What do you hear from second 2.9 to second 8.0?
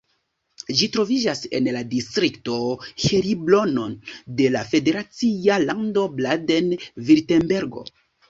Heilbronn de la federacia lando Baden-Virtembergo.